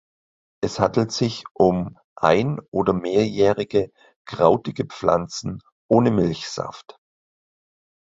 Es 0.63 0.79
handelt 0.79 1.11
sich 1.11 1.43
um 1.53 1.99
ein- 2.15 2.59
oder 2.71 2.91
mehrjährige 2.91 3.91
krautige 4.25 4.85
Pflanzen 4.87 5.61
ohne 5.87 6.09
Milchsaft. 6.09 6.97